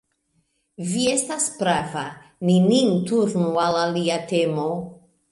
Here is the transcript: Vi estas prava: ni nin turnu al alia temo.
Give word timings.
Vi 0.91 1.01
estas 1.09 1.43
prava: 1.57 2.05
ni 2.49 2.55
nin 2.63 2.89
turnu 3.11 3.51
al 3.65 3.77
alia 3.83 4.17
temo. 4.33 4.65